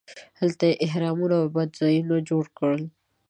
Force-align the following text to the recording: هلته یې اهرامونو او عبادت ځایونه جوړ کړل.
هلته 0.39 0.63
یې 0.69 0.79
اهرامونو 0.85 1.33
او 1.39 1.45
عبادت 1.49 1.73
ځایونه 1.79 2.15
جوړ 2.29 2.43
کړل. 2.57 2.83